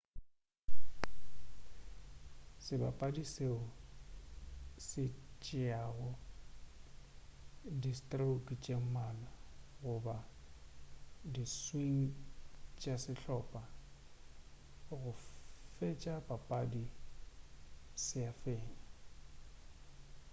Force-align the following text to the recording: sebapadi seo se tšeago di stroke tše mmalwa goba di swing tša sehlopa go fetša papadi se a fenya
sebapadi 2.65 3.23
seo 3.33 3.61
se 4.87 5.03
tšeago 5.43 6.11
di 7.81 7.91
stroke 7.99 8.53
tše 8.63 8.75
mmalwa 8.83 9.25
goba 9.81 10.17
di 11.33 11.43
swing 11.59 12.01
tša 12.79 12.93
sehlopa 13.03 13.63
go 14.87 15.01
fetša 15.75 16.15
papadi 16.27 16.85
se 18.05 18.19
a 18.31 18.33
fenya 18.41 18.77